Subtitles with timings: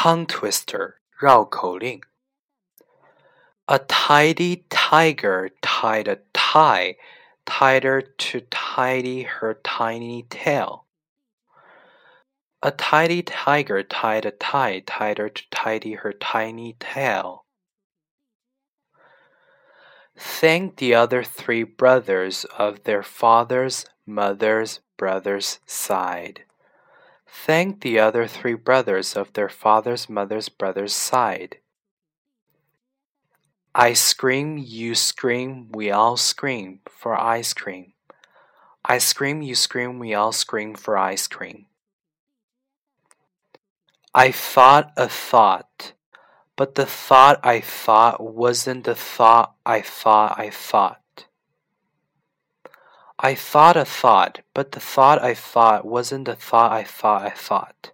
[0.00, 2.00] Tongue twister，绕口令。
[3.68, 6.96] A tidy tiger tied a tie
[7.44, 10.84] tighter to tidy her tiny tail.
[12.62, 17.44] A tidy tiger tied a tie tighter to tidy her tiny tail.
[20.16, 26.44] Thank the other three brothers of their father's, mother's, brother's side.
[27.33, 31.57] Thank the other three brothers of their father's, mother's, brother's side.
[33.73, 37.93] I scream, you scream, we all scream for ice cream.
[38.83, 41.67] I scream, you scream, we all scream for ice cream.
[44.13, 45.93] I thought a thought,
[46.57, 51.01] but the thought I thought wasn't the thought I thought I thought.
[53.23, 57.29] I thought a thought, but the thought I thought wasn't the thought I thought I
[57.29, 57.91] thought.